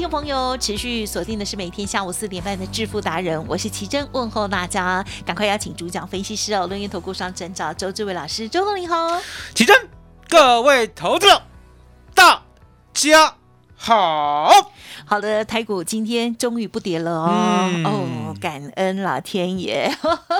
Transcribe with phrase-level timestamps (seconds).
[0.00, 9.20] 听众朋友持续锁定的是每天下午四点半的致富达人，我是奇珍，问候大家，赶快邀请主讲分析师哦，论音投顾上证照周志伟老师，周总你好，
[9.54, 9.76] 奇珍，
[10.26, 11.42] 各位投资者，
[12.14, 12.42] 大
[12.94, 13.36] 家
[13.82, 14.50] 好。
[15.06, 19.90] 好的，台股今天终于不跌了哦，嗯哦，感恩老天爷。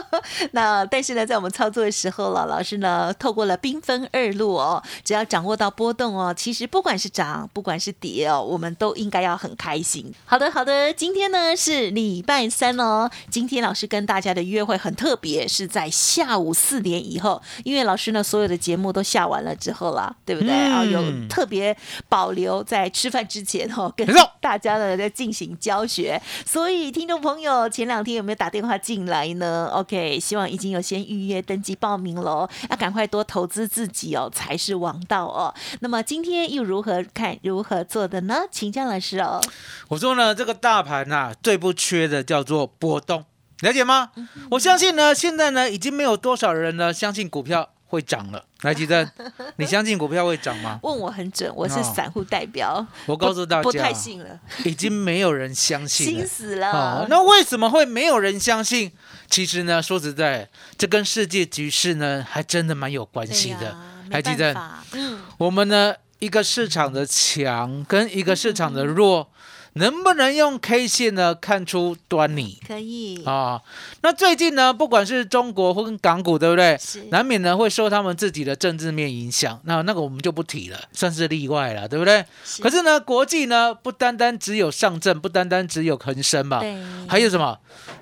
[0.52, 10.12] 那但是呢，在我们操作的时候了，老师呢透过了兵分二路哦，只要掌握到波动哦，其实不管是涨，不管是跌哦，我们都应该要很开心。
[10.26, 20.50] 好的，好的，今天呢是礼拜三哦，今天老师跟大家的约会很特别，是在下午四点以后，因为老师呢所有的节目都下完了之后啦，对不对？
[20.52, 21.76] 嗯啊、有特别
[22.08, 24.04] 保留在吃饭之前哦，跟
[24.40, 35.54] 大家呢在进行教学，所以听众朋友前两天有没有打电话进来呢？OK，希望已经有先预约登记报名喽，要赶快多投资自己哦，才是王道哦。
[35.78, 38.40] 那么今天又如何看如何做的呢？
[38.50, 39.40] 请江老师哦。
[39.88, 43.24] 我说呢，这个大盘啊、最不缺的叫做波动，
[43.60, 44.10] 了解吗？
[44.50, 48.42] 我相信呢，现在呢，已经没有多少人呢相信股票会涨了。
[48.62, 49.10] 来，吉珍，
[49.56, 50.78] 你相信股票会涨吗？
[50.82, 56.12] 问我很准，我是哦散户代表，我告诉大不不太家，信了，已经没有人相信了。
[56.12, 56.70] 心死了。
[56.70, 58.92] 哦，那为什么会没有人相信？
[59.28, 60.48] 其实呢，说实在，
[60.78, 63.66] 这跟世界局势呢，还真的蛮有关对系的。
[63.66, 63.76] 呀
[64.08, 69.30] 没还记得办法，嗯，我们呢，一个市场的强跟一个市场的弱，
[69.74, 73.60] 能不能用 K 线呢看出端倪可以，啊？
[74.02, 76.76] 那最近呢，不管是中国或跟港股，对不对？
[76.78, 82.24] 是难免呢会受他们自己的政治面影响，那那个我们就不提了，算是例外了，对不对？
[82.44, 86.76] 是可是呢，国际呢不单单只有上证，不单单只有恒生嘛，对，
[87.08, 87.58] 还有什么？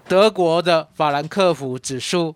[0.08, 2.34] 德国的法兰克福指数，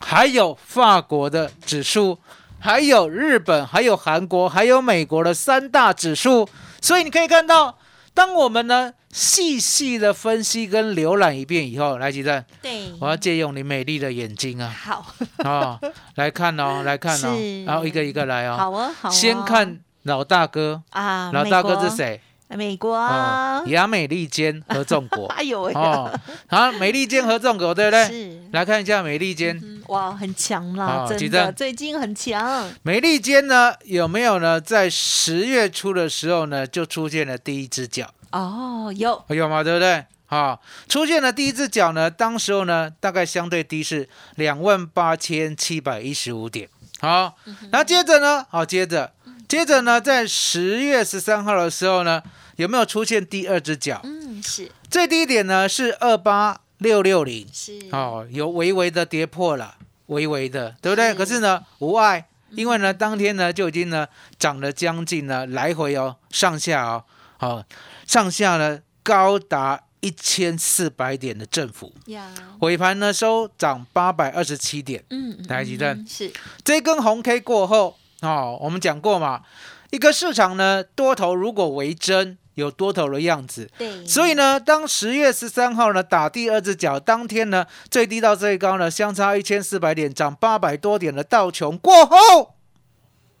[0.00, 2.18] 还有法国的指数，
[2.58, 6.46] 还有日本，还有韩国，还有美国的三大指数。
[6.82, 7.76] 所以你可以看到，
[8.12, 14.68] 当我们呢细细的分析跟浏览一遍以后，来，吉正，对，我要借用你美丽的眼睛啊。
[14.68, 15.06] 好，
[15.44, 15.80] 啊、
[16.16, 18.56] 来看哦，来看哦， 然后一个一个来哦。
[18.56, 21.96] 好啊，好哦，先看老大哥，啊，老大哥是？
[21.96, 22.20] 谁？
[22.56, 25.26] 美国哦啊，，亚美利坚合众国。
[25.34, 26.10] 哎呦喂，哦，
[26.48, 28.04] 好，美利坚合众国，对不对？
[28.06, 34.60] 是，来看一下美利坚，嗯哇，很强啦，真的，最近很强，美利坚呢有没有呢？
[34.60, 39.62] 在十月初的时候呢，就出现了第一只脚，哦，有，有吗？
[39.64, 40.04] 对不对？
[40.26, 46.68] 好、出现了第一只脚呢，当时候呢，大概相对低是两万八千七百一十五点。
[47.00, 47.34] 好，
[47.72, 49.10] 然后接着呢，好，接着，
[49.50, 52.22] 接着呢，在十月十三号的时候呢，
[52.54, 54.00] 有没有出现第二只脚？
[54.04, 57.44] 嗯，是最低点呢是二八六六零。
[57.52, 59.74] 是，哦，有微微的跌破了，
[60.06, 61.08] 微微的，对不对？
[61.08, 64.06] 是可是呢，无碍，因为呢，当天呢就已经呢
[64.38, 67.04] 涨了将近呢来回哦，上下哦，
[67.40, 67.64] 哦，
[68.06, 75.02] 上下呢高达一千四百点的振幅，呀，尾盘呢收涨八百二十七点。
[75.10, 79.42] 嗯，嗯台积电嗯是，这根红 K 过后，哦，我们讲过嘛，
[79.90, 92.56] 一个市场呢多头如果为真，有多头的样子，对，所以呢，当十月十三号呢打第二只脚，当天呢最低到最高呢相差一千四百点，涨八百多点的道琼过后，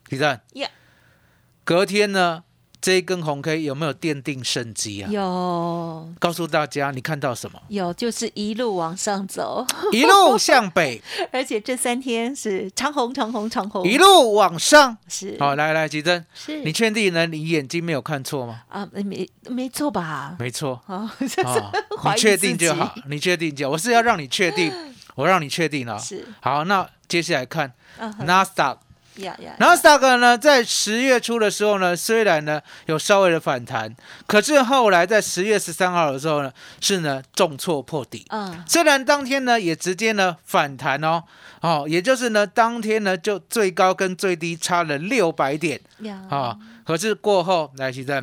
[0.08, 0.38] 李正。
[1.62, 2.42] 隔天呢
[2.80, 5.10] 这一根红 K 有没有奠定胜机啊？
[5.10, 7.60] 有告诉大家，你看到什么？
[7.68, 11.00] 有，就是一路往上走，一路向北，
[11.32, 14.96] 而且这三天是长红长红长红，一路往上。
[15.08, 17.26] 是，好，来来，吉珍，是你确定呢？
[17.26, 18.62] 你眼睛没有看错吗？
[18.68, 20.36] 啊，没没错吧？
[20.38, 20.80] 没错。
[20.86, 21.28] 啊， 你
[22.16, 23.72] 确定就好，你确定就好。
[23.72, 24.72] 我是要让你确定，
[25.14, 25.98] 我让你确定了。
[25.98, 28.76] 是，好，那接下来看嗯哼纳斯达
[29.22, 33.94] 呀呀，纳斯达克呢，在十月初的时候呢，虽然呢有稍微的反弹，
[34.26, 38.26] 可是后来在十月十三号的时候呢，是呢重挫破底。
[38.30, 41.22] 嗯，虽然当天呢也直接呢反弹哦，
[41.60, 45.80] 哦，也就是呢当天呢就最高跟最低差了六百点。
[46.00, 48.22] 呀啊、可是过后来其实，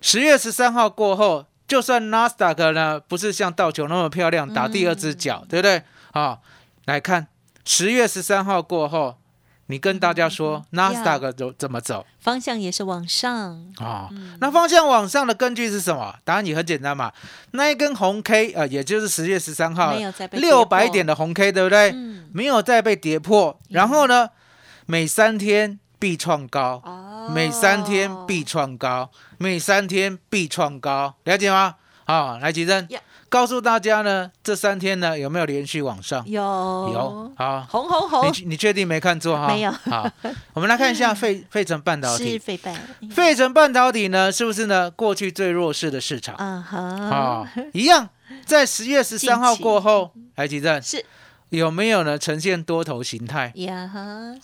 [0.00, 5.82] 十月十三号过后，就算纳斯达克呢不是像道琼那么漂亮打第二只脚，对不对？
[6.12, 6.38] 啊、
[6.86, 7.28] 来看
[7.64, 9.16] 十月十三号过后，
[9.68, 12.06] 你跟大家说纳斯达克走怎么走？
[12.20, 14.08] 方向也是往上，啊、
[14.40, 16.14] 那方向往上的根据是什么？
[16.24, 17.12] 答案也很简单嘛，
[17.52, 19.94] 那一根红 K 啊、呃也就是十月十三号
[20.32, 21.90] 六百点的红 K，对不对？
[21.92, 24.30] 嗯，没有再被跌破，然后呢，
[24.86, 26.80] 每三天必创高。
[26.84, 27.02] 哦。
[27.34, 31.74] 每三天必创高，每三天必创高，了解吗？
[32.04, 32.86] 好，来吉珍。
[32.86, 33.00] Yeah
[33.36, 36.24] 告诉大家呢，这三天呢有没有连续往上？
[36.26, 39.48] 有有，好，红红红你你确定没看错哈？
[39.48, 40.10] 没有好，
[40.54, 42.38] 我们来看一下 费费城半导是体。
[42.38, 42.74] 费半，
[43.10, 46.34] 费城半导体呢，是不是呢过去最弱势的市场？
[46.38, 48.08] 嗯哼，啊，一样，
[48.46, 51.04] 在十月十三号过后，来吉珍是
[51.50, 53.52] 有没有呢呈现多头形态？
[53.56, 54.00] 呀哈，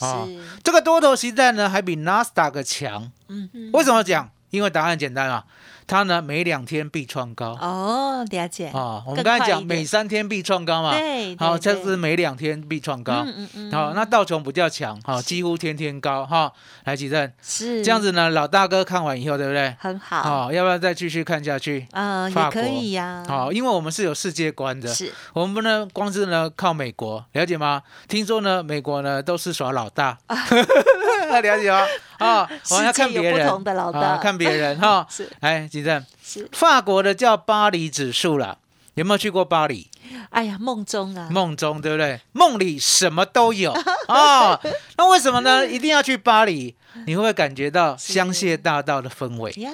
[0.07, 3.11] 啊是，这个多头形态呢，还比纳斯达克强。
[3.29, 4.29] 嗯哼，为什么讲？
[4.53, 5.43] 因为答案简单啊，
[5.87, 9.03] 它呢每两天必创高哦，了解，啊。
[9.07, 13.25] 我们更刚才讲每三天必创高嘛，对，好，对这是每两天必创高。
[13.27, 16.53] 嗯嗯嗯，好，那道琼比较强，好，几乎天天高哈。
[16.85, 19.75] 来，吉正，是这样子呢，老大哥看完以后，对不对？
[19.81, 21.89] 很好，好，要不要再继续看下去？
[21.93, 27.83] 嗯，也可以呀，好，因为我们是有世界观的，是我们不能光是呢靠美国，了解吗？
[28.07, 31.87] 听说呢，美国呢都是耍老大， 了解吗？
[32.23, 35.07] 啊， 我们要看别人，同的老大啊，看别人哈。
[35.11, 38.57] 是哎，吉正，是，法国的叫巴黎指数啦，
[38.95, 39.89] 有没有去过巴黎？
[40.31, 42.21] 哎呀，梦中啊，梦中对不对？
[42.33, 43.73] 梦里什么都有
[44.09, 44.61] 啊。
[44.97, 45.67] 那为什么呢？
[45.67, 46.75] 一定要去巴黎？
[47.07, 49.53] 你会不会感觉到香榭大道的氛围？
[49.57, 49.71] 要，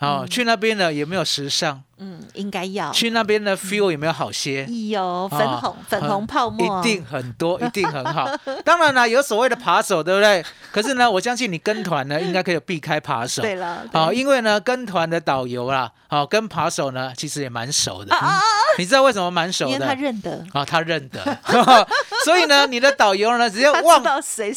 [0.00, 1.82] 哦，去那边呢有没有时尚？
[1.98, 4.66] 嗯，应该要去那边的 feel 有没有好些？
[4.66, 8.28] 有粉啊红粉红泡沫，一定很多，一定很好。
[8.66, 10.44] 当然了，有所谓的扒手，对不对？
[10.70, 13.40] 可是呢，我相信你跟团呢，应该可以避开扒手。
[13.40, 18.14] 对了，好、因为呢，跟团的导游啦，好、跟扒手呢，其实也蛮熟的。
[18.14, 20.02] 啊啊啊 你知道为什么蛮熟因为他的？
[20.02, 21.20] 认得，啊、他认得，
[22.24, 24.02] 所以呢，你的导游呢，直接望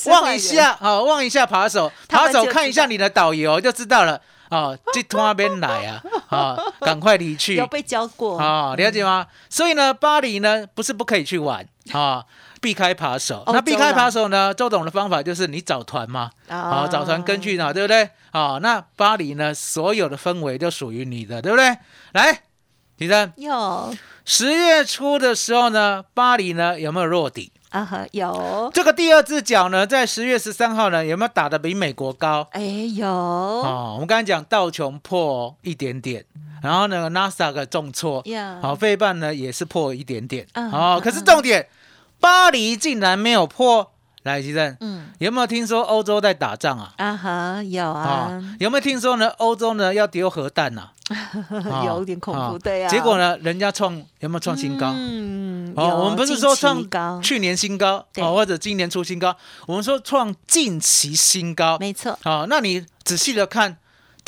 [0.08, 4.20] 望，一下，好、望一下扒手，扒手看一下你的导游就知道了。
[4.50, 9.28] 哦，这拖那边来啊，啊、赶快离去有被教过，啊、了解吗？
[9.48, 12.26] 所以呢，巴黎呢不是不可以去玩啊、
[12.60, 13.44] 避开扒手。
[13.46, 18.10] 那避开扒手呢，周董的方法就是你找团嘛，啊、啊找团根据哪，对不对？
[18.32, 21.78] 啊、那巴黎呢，所有的氛围都属于你的，对不对？
[22.14, 22.42] 来，
[23.00, 27.50] 李生，有十月初的时候呢，巴黎呢有没有落底？
[27.70, 32.46] 啊哈有，这个第二只脚呢，在十月十三号呢，有没有打的比美国高？
[32.52, 36.26] 哎有，哦，我们刚才讲道琼破一点点，
[36.62, 41.70] 然后呢，n a s a 的重挫，呀，好，费半呢也是破一点点，嗯哦，嗯可是重点，
[42.20, 43.92] 巴黎竟然没有破。
[44.30, 46.94] 来，其正，嗯有没有听说欧洲在打仗啊？
[46.98, 49.28] 啊哈有啊、啊，有没有听说呢？
[49.38, 54.94] 欧洲呢要丢核弹呐、 啊有点恐啊怖，对啊，结果呢，人家创有没有创新高？
[54.96, 59.36] 嗯，哦，有我们不是说创高，去年新高对哦，或者今年出新高，
[59.66, 61.78] 我们说创近期新高。
[61.80, 63.78] 没错，好、那你仔细的看，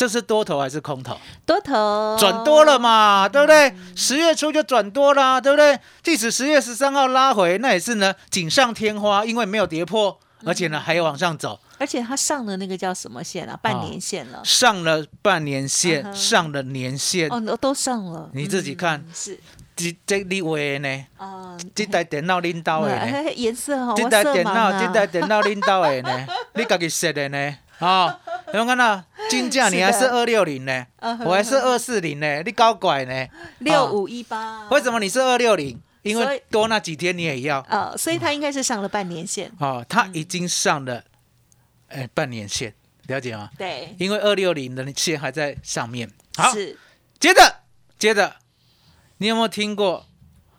[0.01, 1.15] 这是多头还是空头？
[1.45, 3.71] 多头转多了嘛，对不对？
[3.95, 5.80] 十月初就转多啦，对不对？
[6.01, 13.56] 即使十月十三号拉回，那也是呢锦上添花，因为没有跌破，而且呢还有往上走，而且它上了那个叫什么线啊？
[13.61, 17.30] 半年线了，上了半年线，嗯上了年线。
[17.31, 19.40] 哦，都都上了，你自己看嗯是
[19.76, 21.06] 这这你为的呢？
[21.18, 22.97] 啊，这台电脑领导的呢？
[23.06, 26.28] 哎颜色哦，这台电脑，啊这台电脑领导的呢？
[26.57, 27.56] 你自己设的呢？
[27.78, 30.85] 啊，有没有看到金价你还是二六零呢？
[31.23, 32.44] 我还是二四零呢？
[32.44, 33.28] 你搞怪呢？
[33.59, 35.81] 六五一八，为什么你是二六零？
[36.02, 37.59] 因为多那几天你也要。
[37.69, 41.04] 哦，所以他应该是上了半年线，哦，他已经上了，
[41.88, 42.73] 哎、半年线，
[43.07, 43.50] 了解吗？
[43.57, 46.11] 对，因为二六零的线还在上面。
[46.35, 46.52] 好，
[47.19, 47.56] 接着
[47.97, 48.35] 接着，
[49.19, 50.06] 你有没有听过？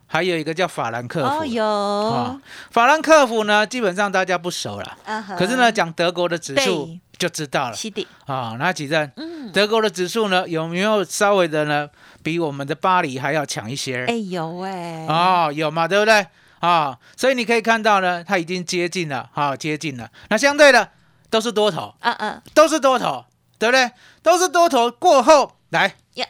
[0.06, 1.38] 还有一个叫法兰克福。
[1.38, 4.98] 哦有啊，法兰克福呢，基本上大家不熟了。
[5.38, 8.56] 可是呢，讲德国的指数对就知道了是的，啊。
[8.58, 9.12] 那几站？
[9.16, 11.88] 嗯，德国的指数呢，有没有稍微的呢，
[12.20, 14.04] 比我们的巴黎还要强一些？
[14.06, 16.26] 哎有哎，哦，有嘛，对不对？
[16.58, 20.10] 啊，所以你可以看到呢，它已经接近了，啊，接近了。
[20.30, 20.88] 那相对的
[21.30, 23.24] 都是多头，啊嗯，都是多头，
[23.56, 23.88] 对不对？
[24.20, 26.26] 都是多头过后来亚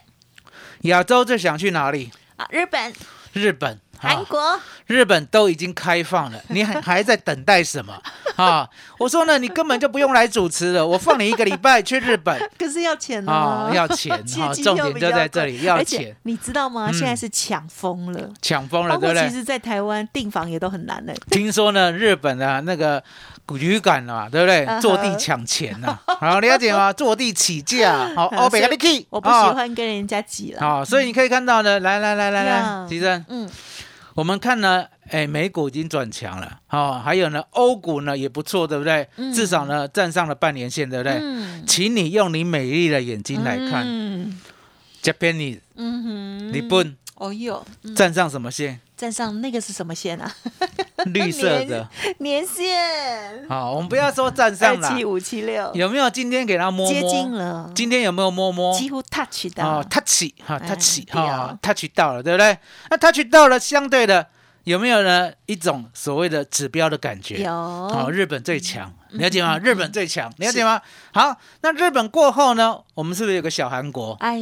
[0.83, 2.11] 亚洲最想去哪里？
[2.37, 2.93] 啊，日本
[3.33, 4.61] 日本韩国。
[4.87, 7.95] 日本都已经开放了， 你还还在等待什么？
[8.37, 8.69] 啊？
[8.99, 12.39] 我说呢，你根本就不用来主持了，我放你一个礼拜去日本。
[12.59, 16.89] 可是要钱啊，哦，要钱借哈，机又比重点就在这里，要钱，你知道吗？
[16.91, 16.95] 嗯。
[16.95, 19.29] 现在是抢疯了，抢疯了，包对不对？
[19.29, 21.15] 其实，在台湾订房也都很难的。
[21.31, 23.03] 听说呢，日本的那个
[23.59, 24.67] 语感啊，对不对？
[24.81, 26.93] 坐地抢钱呐，好了解吗？
[26.95, 28.29] 坐地起价，好，
[29.11, 30.61] 我不喜欢跟人家挤了。
[30.61, 33.49] 好，所以你可以看到呢，来来来来来呀，吉生，嗯，
[34.15, 39.09] 我们看呢，哎，美股已经转强了，哦，还有呢，欧股呢也不错，对不对？
[39.17, 41.19] 嗯至少呢站上了半年线，对不对？
[41.21, 44.41] 嗯请你用你美丽的眼睛来看，嗯、
[45.03, 48.81] Japan，嗯哼，日本哦哟，嗯站上什么线？
[48.97, 50.33] 站上那个是什么线啊？
[51.13, 51.89] 绿色的。
[52.19, 57.39] 年线好，我们不要说站上了七，五七六，有没有今天给他摸接近摸？
[57.39, 58.77] 了，今天有没有摸摸？
[58.79, 62.57] 几乎 touch 到哦，touch 哈哎，touch 哈，touch 到了，对不对？
[62.91, 64.27] 那 touch 到了，相对的
[64.65, 65.33] 有没有呢？
[65.47, 67.43] 一种所谓的指标的感觉？
[67.43, 67.51] 有
[67.89, 69.59] 好，日本最强，嗯了解吗？
[69.59, 70.81] 日本最强，了解吗？
[71.13, 72.79] 好，那日本过后呢？
[72.95, 74.13] 我们是不是有个小韩国？
[74.21, 74.33] 哎，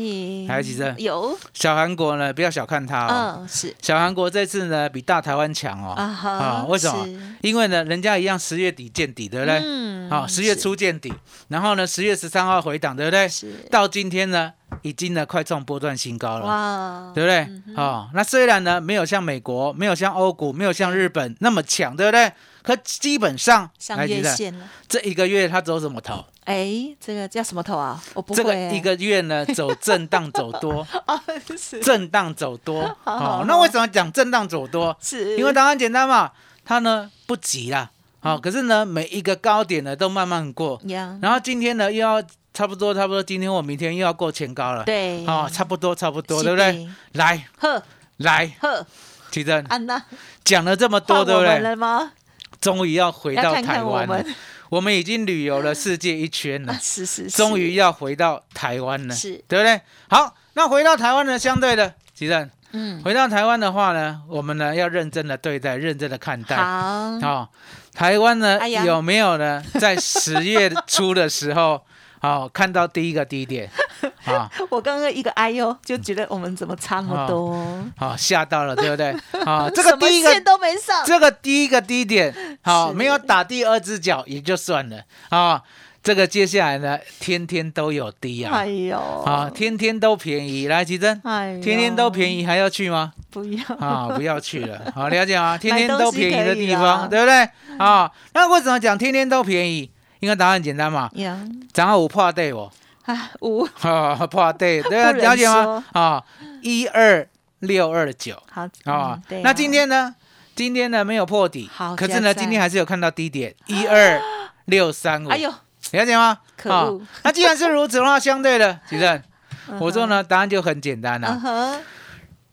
[0.48, 3.38] 还有几只有，小韩国呢，不要小看它哦。
[3.40, 5.92] 嗯，是小韩国这次呢，比大台湾强哦。
[5.92, 7.06] 啊为什么？
[7.42, 9.60] 因为呢，人家一样十月底见底，对不对？
[9.64, 11.12] 嗯好，十月初见底，
[11.48, 13.28] 然后呢，十月十三号回档，对不对？
[13.28, 16.46] 是到今天呢，已经呢快创波段新高了。
[16.46, 17.38] 哇，对不对？
[17.68, 22.32] 嗯哦，那虽然呢没有像美国、没有像欧股、没有像日本那么强，对不对？
[22.62, 24.68] 可基本上，上月线了。
[24.88, 26.24] 这一个月它走什么头？
[26.44, 28.02] 哎，这个叫什么头啊？
[28.14, 31.20] 我不会这个一个月呢走震荡走多， 哦，
[31.56, 32.82] 是震荡走多。
[33.04, 34.96] 好好好，哦那为什么讲震荡走多？
[35.00, 36.32] 是，因为答案简单嘛，
[36.64, 37.90] 它呢不急啦。
[38.20, 44.82] 好，可是呢每一个高点呢都慢慢过，呀，然后今天呢又要差不多差不多，今天或明天又要过前高了。
[44.84, 46.72] 对，哦，差不多差不多，是对不对？
[46.72, 46.90] 的？
[47.12, 47.82] 来呵
[48.16, 48.84] 来，呵，
[49.30, 50.02] 奇珍安娜，
[50.44, 51.60] 讲了这么多，对不对？
[51.60, 52.12] 了吗？
[52.60, 54.24] 终于要回到台湾了。
[54.70, 59.80] 我们已经旅游了世界一圈啊了，是 是，是终于要回到台湾了，是对不对？
[60.08, 66.56] 好，那回到台湾呢，相对的，吉正，嗯，回到台湾的话呢，我们呢要认真的对待，认真的看待。
[66.56, 67.50] 好，好、
[67.92, 69.60] 台湾呢、哎有没有呢？
[69.80, 71.82] 在十月初的时候，
[72.20, 73.68] 好、看到第一个低点，
[74.26, 77.56] 啊，我刚刚一个哎呦，就觉得我们怎么差那么多？
[77.96, 79.10] 好、吓到了，对不对？
[79.44, 85.62] 啊， 这个第一个都没上，这个第一个低点，好、是没有打第二只脚也就算了啊。
[86.02, 93.12] 这个接下来呢，天天都有低啊，哎呦，啊，天天都便宜，来吉珍，哎，天天都便宜还要去吗？
[93.30, 95.56] 不要啊，不要去了，好了解吗？
[95.60, 97.48] 天天都便宜的地方，对不对？
[97.78, 99.90] 啊，那为什么讲天天都便宜？
[100.20, 101.38] 因为答案简单嘛，呀，
[101.72, 102.70] 涨到五破对不？
[103.06, 103.66] 啊，五。
[103.82, 105.84] 啊，破对，对了解吗？
[105.92, 106.22] 啊，
[106.62, 107.26] 一二
[107.60, 108.40] 六二九。
[108.50, 110.14] 好啊那今天呢？
[110.54, 114.20] 今天呢没有破底，好可是呢，今天还是有看到低点一二
[114.66, 115.50] 六三五，哎呦，
[115.92, 116.22] 了解吗？
[116.24, 119.22] 啊可恶，那既然是如此的话，相对的， 吉正，
[119.68, 121.40] 嗯我说呢，答案就很简单嗯了。
[121.40, 121.80] 哼，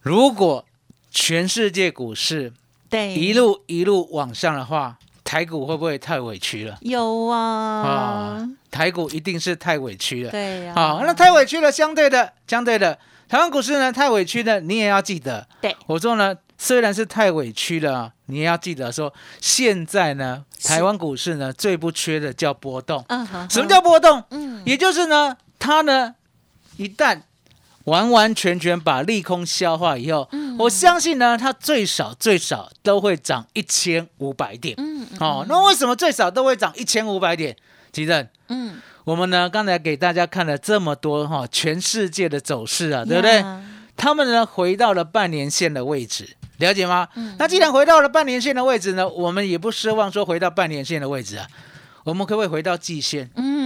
[0.00, 0.64] 如果
[1.10, 2.50] 全世界股市
[2.88, 4.96] 对，一路一路往上的话，
[5.28, 6.78] 台股会不会太委屈了？
[6.80, 10.30] 有啊啊，台股一定是太委屈了。
[10.30, 15.46] 对呀，好，那太委屈了，相对的，相对的，台湾股市呢太委屈了，你也要记得。
[15.60, 23.04] 对，我说呢，虽然是太委屈了，你也要记得说，现在呢，台湾股市呢最不缺的叫波动。
[23.08, 24.24] 嗯哼，什么叫波动？
[24.30, 26.14] 嗯也就是呢，它呢
[26.78, 27.20] 一旦
[27.88, 34.74] 完完全全把利空消化以后，嗯我相信呢，它最少最少都会涨一千五百点。
[34.78, 37.56] 嗯嗯哦，那为什么最少都会涨一千五百点？
[37.92, 43.44] 其正，嗯，我们呢刚才给大家看了这么多哈、全世界的走势啊，对不对？
[43.96, 47.08] 他们呢回到了半年线的位置，了解吗？
[47.14, 51.46] 嗯那既然回到了半年线的位置呢，我们也不奢望说回到半年线的位置啊，
[52.04, 53.28] 我们可不可以回到季线？
[53.36, 53.57] 嗯，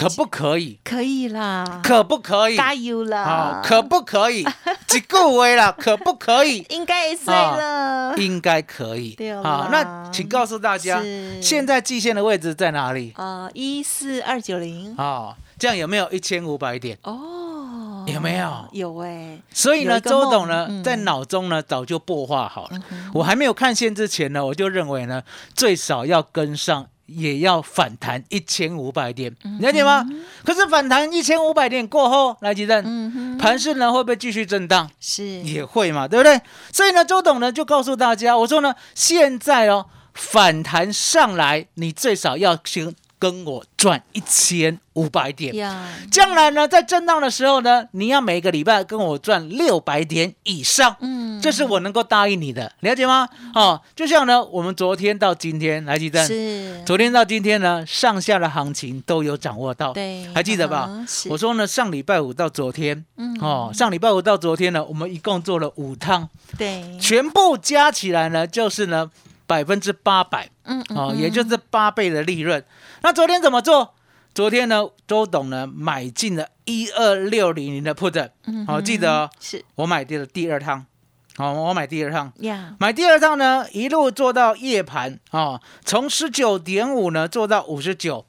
[0.00, 0.78] 可不可以？
[0.82, 2.56] 可以啦，可不可以？
[2.56, 4.46] 加油啦好，，可不可以？
[4.88, 5.70] 几个位了？
[5.72, 6.64] 可不可以？
[6.70, 9.30] 应该也碎了，应该可以对。
[9.34, 13.12] 啦好，那请告诉大家，是现在季线的位置在哪里？
[13.16, 16.96] 啊，一四二九零哦，这样有没有一千五百点？
[17.02, 22.78] 哦，有没有有哎，所以呢，周董呢，嗯在脑中呢早就擘画好了。
[22.90, 25.22] 嗯我还没有看线之前呢，我就认为呢，
[25.54, 26.86] 最少要跟上，
[27.16, 30.04] 也要反弹一千五百点，嗯了解吗？
[30.44, 34.88] 可是反弹一千五百点过后，来吉正，嗯哼，盘势呢会不会继续震荡？
[35.00, 36.40] 是也会嘛，对不对？
[36.72, 45.54] 所以呢，周董呢就告诉大家，我说呢，现在哦反弹上来，你最少要先跟我赚一千五百点。
[45.54, 53.28] 呀，将来呢，在震荡的时候呢，你要每个礼拜跟我赚六百点以上，嗯，这是我能够答应你的，了解吗？
[53.54, 60.86] 哦，就像呢，我们昨天到今天来记得，是，昨天到今天呢，上下的行情都有掌握到，对，还记得吧？
[60.88, 63.36] 嗯我说呢，上礼拜五到昨天，嗯。
[63.40, 69.10] 哦，上礼拜五到昨天呢，我们一共做了五趟，对，全部加起来呢，就是呢
[69.46, 72.62] 百分之八百，嗯嗯哦，也就是八倍的利润。
[73.02, 73.94] 那昨天怎么做？
[74.32, 80.86] 昨天呢，周董呢买进了一二六零零的 put，嗯好、记得、哦、是我买的第二趟，
[81.36, 82.32] 好、我买第二趟。
[82.36, 88.24] 呀，买第二趟呢，一路做到夜盘哦，从十九点五呢做到五十九，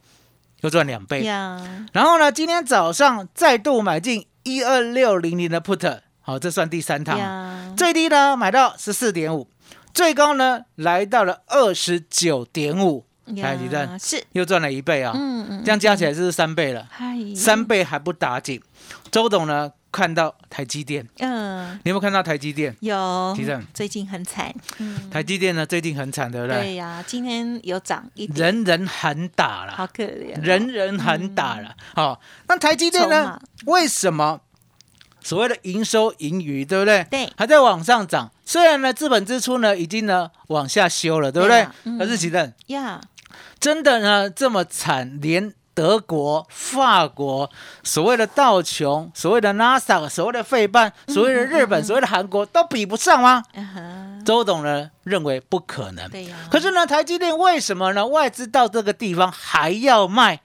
[0.61, 1.23] 又赚两倍。
[1.23, 7.19] 呀，然后呢，今天早上再度买进一二六零零的 put，好、这算第三趟。
[7.19, 9.47] 呀，最低呢买到十四点五，
[9.93, 16.87] 最高呢来到了二十九点五，来，李正是，又赚了一倍啊、嗯嗯，这样加起来是三倍了？
[16.89, 18.61] 嗨，三倍还不打紧。
[19.09, 22.75] 周董呢看到台积电，嗯，你有没有看到台积电？
[22.81, 23.33] 有。
[23.35, 26.57] 其实，最近很惨，嗯，台积电呢最近很惨，对不对？
[26.57, 31.75] 对呀，今天有涨一点，人人喊打了，好可怜哦，人人喊打了。
[31.95, 33.39] 哦，那台积电呢？
[33.65, 34.41] 为什么
[35.21, 37.05] 所谓的营收盈余，对不对？
[37.09, 37.31] 对。
[37.37, 38.31] 还在往上涨。
[38.43, 41.65] 虽然呢，资本支出呢已经呢往下修了，对不对？
[41.97, 42.99] 可是其实呀，
[43.59, 47.49] 真的呢这么惨，连德国、法国、
[47.83, 53.43] 所谓的道琼、所谓的 NASA、所谓的费半、所谓的日本、所谓的韩国都比不上吗？
[54.25, 56.09] 周董呢认为不可能。
[56.09, 58.05] 对呀，可是呢，台积电为什么呢？
[58.05, 60.41] 外资到这个地方还要卖？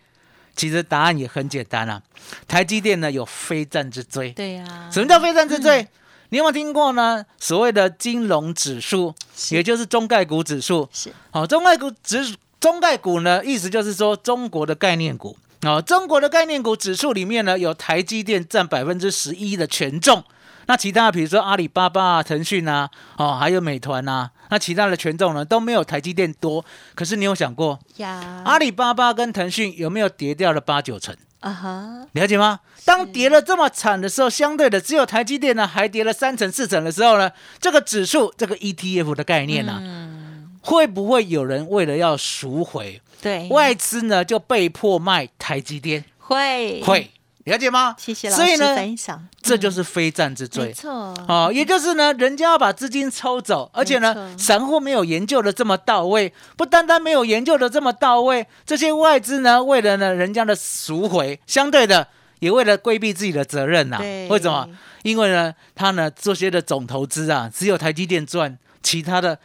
[0.54, 2.00] 其实答案也很简单啊，
[2.48, 4.30] 台积电呢有非战之罪。
[4.30, 5.88] 对呀，什么叫非战之罪？
[6.30, 7.24] 你有没有听过呢？
[7.38, 9.14] 所谓的金融指数，
[9.50, 10.88] 也就是中概股指数。
[10.92, 12.34] 是，好、中概股指
[12.66, 15.36] 中概股呢，意思就是说中国的概念股。
[15.62, 20.24] 哦，中国的概念股指数里面呢，有台积电占百分之十一的权重。
[20.66, 26.64] 那其他比如说阿里巴巴啊、腾讯啊，哦，还有美团啊，那其他的权重呢都没有台积电多。
[26.96, 31.16] 可是你有想过，呀，阿里巴巴跟腾讯有没有跌掉了八九成？
[31.38, 32.58] 啊哈，了解吗？
[32.84, 37.30] 当跌了这么惨的时候，相对的只有台积电呢还跌了三成四成的时候呢，
[37.60, 40.25] 这个指数这个 ETF 的概念呢、嗯，
[40.66, 46.04] 会不会有人为了要赎回，对，外资呢就被迫卖台积电？
[46.18, 47.08] 会会
[47.44, 47.94] 了解吗？
[47.96, 50.72] 谢谢老师所以呢，分享，这就是非战之罪没。
[50.72, 62.08] 错，哦，也就是呢，人家要把资金抽走，而且呢，散户没有研究的这么到位，不单单没有研究的这么到位，这些外资呢，为了呢人家的赎回，相对的
[62.40, 64.68] 也为了规避自己的责任呐、对为什么？
[65.04, 69.36] 因为呢，他呢这些的总投资啊，只有台积电赚，其他的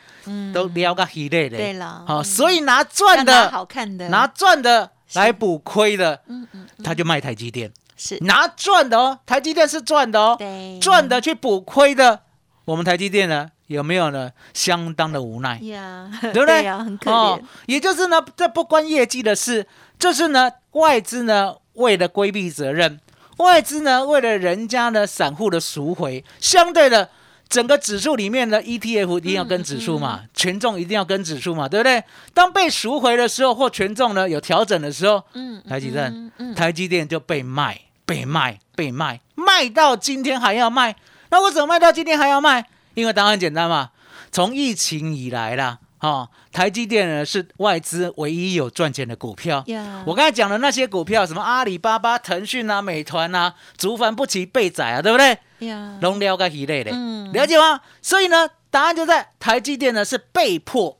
[0.53, 1.57] 都撩个稀累的。
[1.57, 7.71] 嗯对了好、嗯所以拿要赚拿的好看的，拿赚的来补亏的，嗯嗯，他就卖台积电。
[7.97, 12.19] 是，拿赚的哦，台积电是赚的哦，对，赚的去补亏的，
[12.65, 14.31] 我们台积电呢有没有呢？
[14.53, 16.63] 相当的无奈，呀， 对不对？
[16.63, 19.65] 呀，很可哦怜，，也就是呢，这不关业绩的事，
[19.97, 22.99] 这是呢外资呢为了规避责任，
[23.37, 27.09] 外资呢为了人家呢散户的赎回，相对的。
[27.51, 32.01] 整个指数里面的 ETF 一定要跟指数嘛，权重一定要跟指数嘛，对不对？
[32.33, 40.95] 当被赎回的时候，或权重呢有调整的时候，嗯，台积电台积电就被卖，被卖，被卖，卖到今天还要卖。
[41.29, 42.65] 那为什么卖到今天还要卖？
[42.93, 43.89] 因为答案简单嘛，
[44.31, 49.63] 从疫情以来啦，哦，台积电呢是外资唯一有赚钱的股票。
[49.67, 55.37] 呀，我刚才讲的那些股票，什么阿里巴巴、腾讯啊、美团啊，竹凡不齐被宰啊，对不对？
[55.67, 57.79] 呀，龙了解一类的，嗯了解吗？
[58.01, 60.97] 所以呢，答案就在台积电呢是被迫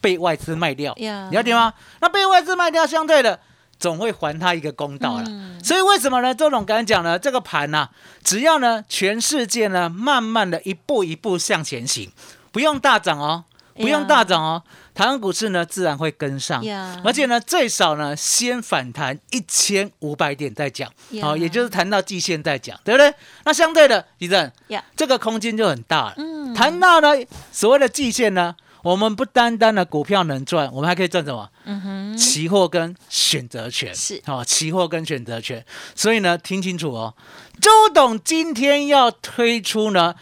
[0.00, 1.74] 被外资卖掉，呀了解吗？
[2.00, 3.38] 那被外资卖掉，相对的
[3.78, 5.24] 总会还他一个公道了。
[5.28, 6.34] 嗯所以为什么呢？
[6.34, 7.90] 周总刚才讲呢，这个盘呢、
[8.24, 12.10] 只要呢全世界呢慢慢的一步一步向前行，
[12.50, 14.62] 不用大涨哦，不用大涨哦，
[14.94, 16.64] 台湾股市呢自然会跟上。
[16.64, 23.12] 呀，而且呢，最少呢，先反弹一千五百点再讲，呀好、也就是谈到季线再讲，对不对？
[23.44, 26.14] 那相对的，地震呀，这个空间就很大了。
[26.16, 27.08] 嗯，谈到呢
[27.52, 31.48] 所谓的季线呢，我们不单单的股票能赚，我们还可以赚什么？
[31.64, 35.64] 嗯哼，期货跟选择权是哦，期货跟选择权。
[35.94, 37.14] 所以呢，听清楚哦，
[37.60, 40.14] 周董今天要推出呢，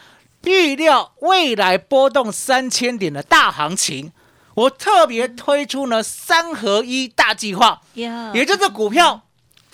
[0.48, 4.12] 预料未来波动三千点的大行情。
[4.54, 9.22] 我特别推出呢三合一大计划，呀，也就是股票、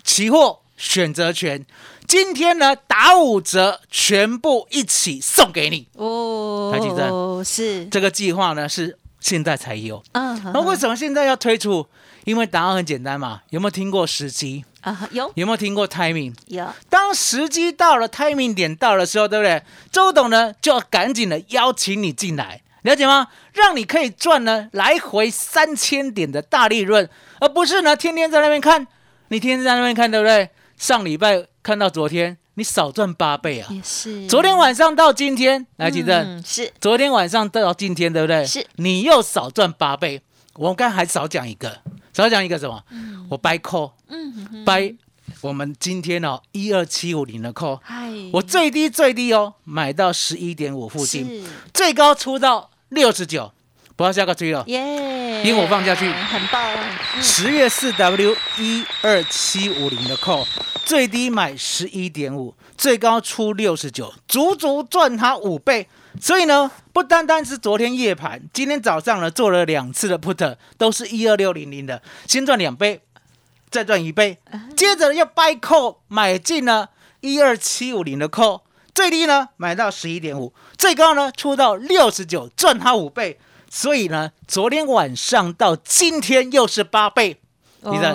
[0.02, 1.64] 期货、选择权，
[2.06, 5.88] 今天呢打五折，全部一起送给你。
[5.94, 7.08] 哦，台积电
[7.42, 10.02] 是，这个计划呢是现在才有。
[10.12, 11.86] 嗯，那为什么现在要推出？
[12.24, 14.64] 因为答案很简单嘛，有没有听过时机？
[14.84, 16.32] 啊有有没有听过 timing？
[16.46, 19.62] 有当时机到了，timing 点到的时候，对不对？
[19.90, 23.28] 周董呢就要赶紧的邀请你进来，了解吗？
[23.52, 27.08] 让你可以赚呢来回三千点的大利润，
[27.40, 28.86] 而不是呢天天在那边看，
[29.28, 30.50] 你天天在那边看，对不对？
[30.76, 33.68] 上礼拜看到昨天，你少赚八倍啊！
[33.70, 38.44] 也是，昨天晚上到今天，来记得，嗯是昨天晚上到今天，对不对？
[38.44, 40.20] 是你又少赚八倍。
[40.56, 41.78] 我刚才还少讲一个，
[42.22, 42.82] 少讲一个什么？
[43.28, 44.94] 我掰扣，嗯掰
[45.40, 53.52] 我们今天哦一二七五零的扣，嗨，我最低最低哦买到十一点五附近，最高出到六十九，
[53.96, 54.62] 不要下个追了。
[54.68, 56.08] 耶，因为我放下去。
[56.10, 56.62] 很棒，
[57.16, 57.22] 嗯。
[57.22, 60.46] 十月四 W 一二七五零的扣，
[60.84, 65.88] 最低买十一点五，最高出六十九，足足赚它五倍。
[66.20, 73.00] 所以呢，不单单是昨天夜盘，今天早上呢做了两次的 put，都是一二六零零的，先赚两倍，
[73.70, 74.38] 再赚一倍，
[74.76, 76.88] 接着又 buy call 买进呢
[77.20, 78.62] 一二七五零的 call，
[78.94, 83.38] 最低呢买到十一点五，最高呢出到六十九，赚它五倍。
[83.70, 87.40] 所以呢，昨天晚上到今天又是八倍，
[87.80, 88.14] 你看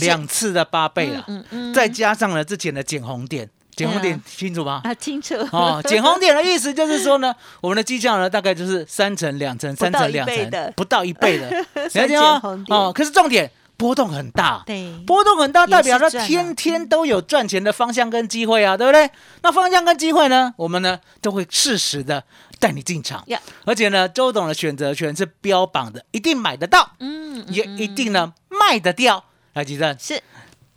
[0.00, 4.80] 两次的八倍了，嗯嗯再加上了之前的减红点，减红点清楚吗？
[4.84, 5.34] 啊，清楚。
[5.50, 12.40] 哦，减红点的意思就是说呢， 我们的绩效呢大概就是三成、两成、三到成、两成，不到一倍的， 了算解吗？
[12.68, 14.92] 哦，可是重点波动很大，对。
[15.06, 19.10] 波动很大，代表它天天都有赚钱的方向跟机会啊，对不对？
[19.42, 22.22] 那方向跟机会呢，我们呢都会适时的
[22.60, 23.24] 带你进场。
[23.26, 29.24] 呀，而且呢，周董的选择权是标榜的，一定买得到，嗯也一定呢卖得掉。
[29.54, 30.22] 来，吉正，是。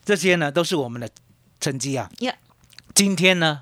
[0.03, 1.10] 这些呢都是我们的
[1.60, 2.10] 成绩啊。
[2.95, 3.62] 呀，今天呢，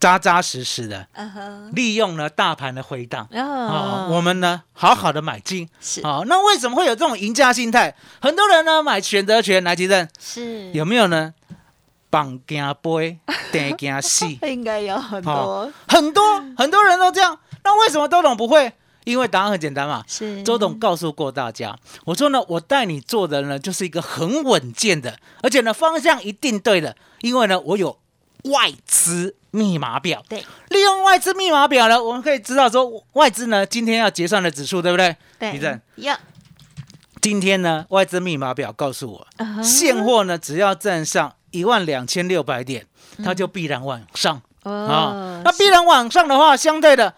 [0.00, 1.06] 扎扎实实的
[1.72, 3.28] 利用了大盘的回档。
[3.32, 7.94] 啊、哦，我们呢好好的买进，是好、那为什么会有这种赢家心态？
[8.20, 11.34] 很多人呢买选择权，来提振是有没有呢？
[12.10, 13.18] 绑惊杯，
[13.52, 17.38] 跌惊戏， 应该有很多好很多很多人都这样。
[17.62, 18.72] 那为什么周董不会？
[19.04, 20.02] 因为答案很简单嘛。
[20.06, 27.98] 是周董告诉过大家，我说呢，我带你做的呢，就是一个很稳健的，而且呢方向一定对的，因为呢我有
[28.44, 30.24] 外资密码表。
[30.28, 35.16] 对利用外资密码表呢，我们可以知道说外资呢今天要结算的指数，对不对？
[35.38, 36.18] 对地震呀，
[37.20, 39.26] 今天呢外资密码表告诉我，
[39.62, 42.86] 现货呢只要站上一万两千六百点，
[43.24, 44.42] 它就必然往上。
[44.64, 47.14] 啊、哦那必然往上的话，相对的，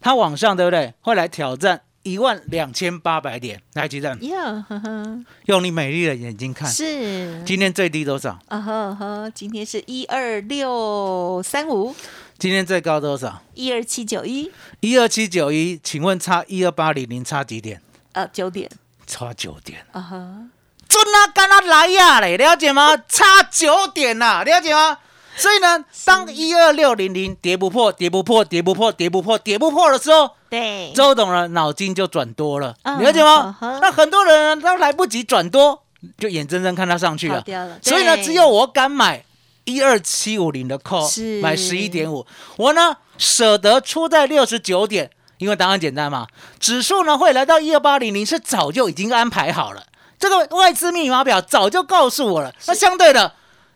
[0.00, 0.94] 它往上对不对？
[1.02, 3.60] 会来挑战一万两千八百点。
[3.72, 8.38] 来，吉正，呀，呵呵用你美丽的眼睛看，是今天最低多少？
[8.46, 11.92] 啊呵呵，今天是一二六三五
[12.38, 13.42] 今天最高多少？
[13.54, 17.80] 一二七九一一二七九一，请问差一二八零零差几点？
[18.12, 18.70] 呃九点
[19.06, 19.84] 差九点。
[19.92, 20.48] 啊呵，
[20.88, 22.96] 准啊，干他来呀嘞，了解吗？
[23.08, 24.98] 差九点呐、了解吗？
[25.36, 33.56] 所以呢，当一二六零零跌不破、跌不破、跌不破、跌不破、跌不破的时候，对，周董呢脑筋就转多了，嗯了解吗？
[33.60, 33.78] 嗯？
[33.80, 35.82] 那很多人呢都来不及转多，
[36.18, 37.42] 就眼睁睁看它上去了。
[37.46, 37.78] 了。
[37.82, 39.24] 所以呢，只有我敢买
[39.64, 41.40] 一二七五零的 call，是。
[41.40, 42.24] 买十一点五，
[42.56, 46.28] 我呢舍得出在六十九点，因为答案简单嘛，
[46.60, 49.82] 指数呢会来到一二八零零是早就已经安排好了，
[50.18, 52.52] 这个外资密码表早就告诉我了。
[52.66, 53.34] 那相对的，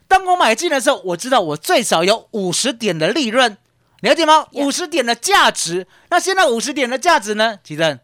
[0.09, 3.55] 当我买进的时候，我知道我最少有五十点的利润，
[4.01, 4.45] 了解吗？
[4.53, 5.87] 五十点的价值。
[6.09, 7.57] 那现在五十点的价值呢？
[7.63, 7.97] 吉正，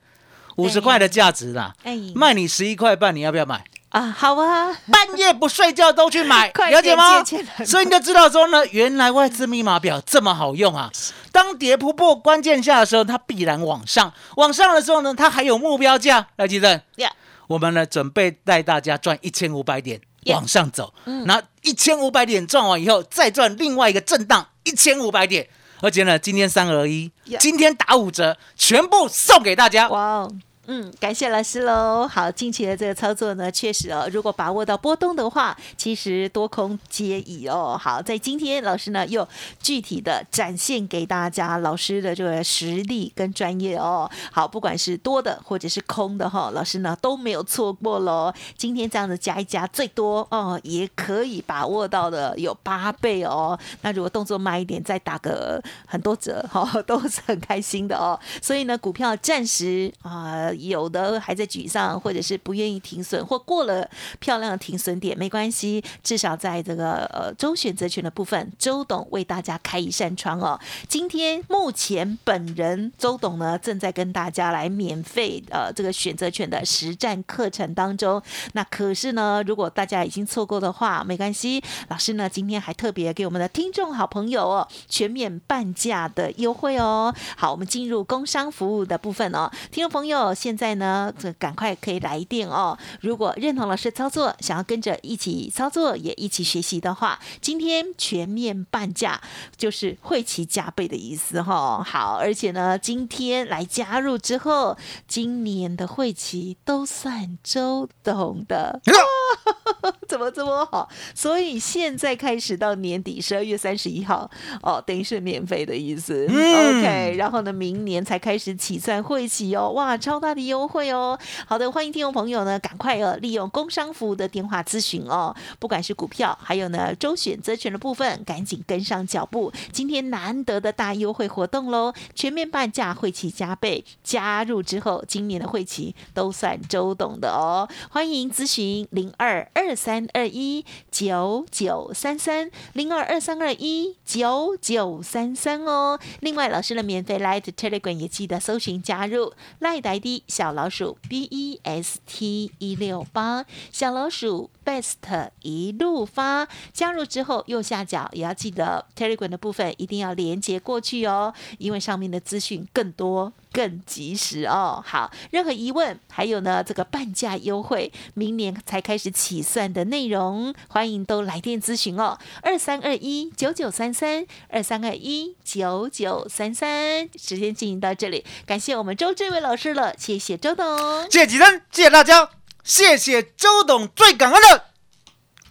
[0.58, 3.65] 五十块的价值啦，哎卖你十一块半，你要不要买？
[3.89, 7.24] 啊好啊，半夜不睡觉都去买， 快了解吗？
[7.65, 10.91] 所以你就知道说呢，原来外资密码表这么好用啊！
[11.32, 16.28] 当跌突破关键价的时候，它必然往上；往上的时候呢，它还有目标价。
[16.36, 17.10] 来，吉正，呀
[17.48, 20.93] 我们呢准备带大家赚一千五百点往上走，
[21.25, 25.47] 然后一千五百点赚完以后，再赚另外一个震荡一千五百点，
[25.81, 29.89] 而且呢，今天三二一今天打五折，全部送给大家。
[29.89, 30.31] 哇哦。
[30.67, 32.08] 嗯，感谢老师喽。
[32.08, 37.80] 好，近期的这个操作呢，确实哦，如果把握到波动的话，其实多空皆宜哦。
[37.80, 39.28] 好，在今天老师呢又
[39.60, 44.10] 具体的展现给大家老师的这个实力跟专业哦。
[44.32, 48.34] 好，不管是多的或者是空的哈、老师呢都没有错过喽。
[48.58, 53.58] 今天这样子加一加，最多哦也可以把握到的有八倍哦。
[53.82, 58.19] 那如果动作慢一点，再打个很多折哈、都是很开心的哦。
[58.41, 63.89] 所以呢，股票暂时啊、有的还在沮丧，或者是不愿意停损，或过了
[64.20, 70.60] 漂亮的停损点，没关系，至少在这个呃周选择权的部分，周董为大家开一扇窗哦。
[70.88, 78.22] 今天目前本人周董呢正在跟大家来免费呃这个选择权的实战课程当中。
[78.54, 87.13] 那可是呢，如果大家已经错过的话，没关系，老师呢今天还特别给我们的听众好朋友哦全面半价的优惠哦。
[87.38, 92.77] 好，我们进入工商服务的部分哦，听众朋友现在呢，这赶快可以来电哦。
[93.01, 99.19] 如果认同老师操作，想要跟着一起操作，也一起学习的话，今天全面半价，
[99.58, 101.84] 就是会期加倍的意思哈。
[101.84, 104.77] 好，而且呢，今天来加入之后，
[105.08, 108.79] 今年的会期都算周董的。
[110.08, 110.88] 怎么这么好？
[111.15, 114.29] 所以现在开始到年底十二月三十一号
[114.62, 116.27] 哦，等于是免费的意思。
[116.27, 121.17] OK，然后呢，明年才开始起算会期哦，哇，超大的优惠哦。
[121.48, 129.52] 好的，欢迎听众朋友呢，赶快哦，利用工商服务的电话咨询哦，不管是股票，还有呢周选择权的部分，赶紧跟上脚步。
[129.71, 137.67] 今天难得的大优惠活动喽，全面半价，会期加倍，加入之后，今年的会期都算周董的哦。
[137.89, 146.00] 欢迎咨询零二二三二一九九三三零二二三二一九九三三哦。
[146.19, 156.47] 另外，老师的免费 Light Telegram 也记得搜寻加入 Light ID 小老鼠 B E S T 一六八小老鼠 Best 一路发。
[156.73, 163.31] 加入之后，右下角也要记得 Telegram 的部分一定要连接过去哦，因为上面的资讯更多。
[163.56, 182.30] 更及时哦，好，任何疑问，还有呢，这个半价优惠，明年才开始起算的内容，欢迎都来电咨询哦，二三二一九九三三，二三二一九九三三，时间进行到这里，感谢我们周志伟老师了，谢谢周董，谢谢吉生，谢谢大家，
[182.62, 184.65] 谢谢周董，最感恩的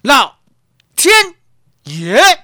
[0.03, 0.41] 老
[0.95, 1.37] 天
[1.85, 2.44] 爷。